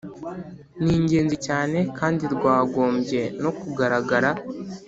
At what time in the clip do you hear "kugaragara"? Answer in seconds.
3.59-4.29